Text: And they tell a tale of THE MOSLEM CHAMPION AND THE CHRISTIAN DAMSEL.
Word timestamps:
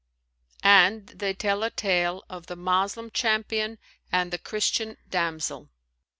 And 0.63 1.05
they 1.09 1.35
tell 1.35 1.61
a 1.61 1.69
tale 1.69 2.23
of 2.27 2.47
THE 2.47 2.55
MOSLEM 2.55 3.11
CHAMPION 3.11 3.77
AND 4.11 4.31
THE 4.31 4.39
CHRISTIAN 4.39 4.97
DAMSEL. 5.11 5.69